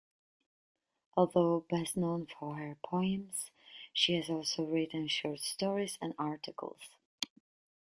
[1.15, 3.51] Although best known for her poems,
[3.93, 6.89] she has also written short stories and articles.